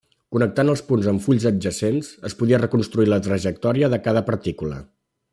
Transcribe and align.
Connectant 0.35 0.69
els 0.71 0.81
punts 0.87 1.09
en 1.11 1.19
fulls 1.25 1.43
adjacents, 1.49 2.09
es 2.29 2.35
podia 2.39 2.59
reconstruir 2.63 3.11
la 3.13 3.19
trajectòria 3.27 3.91
de 3.95 4.01
cada 4.07 4.25
partícula. 4.31 4.81